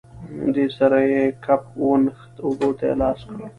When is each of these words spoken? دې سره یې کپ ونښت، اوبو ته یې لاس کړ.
دې 0.55 0.65
سره 0.77 0.99
یې 1.11 1.23
کپ 1.45 1.63
ونښت، 1.83 2.33
اوبو 2.45 2.69
ته 2.77 2.83
یې 2.89 2.93
لاس 3.01 3.19
کړ. 3.29 3.39